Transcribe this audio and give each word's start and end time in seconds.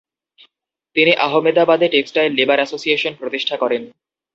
তিনি 0.95 1.11
‘আহমেদাবাদে 1.17 1.87
textile 1.89 2.31
labour 2.35 2.59
association’ 2.59 3.13
প্রতিষ্ঠা 3.19 3.55
করেন। 3.57 3.81